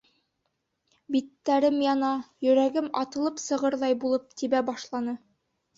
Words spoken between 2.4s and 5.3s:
йөрәгем атылып сығырҙай булып тибә башланы.